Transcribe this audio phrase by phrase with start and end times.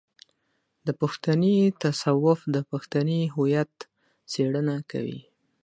[0.85, 3.73] د پښتني تصوف د پښتني هويت
[4.31, 5.19] څېړنه کوي.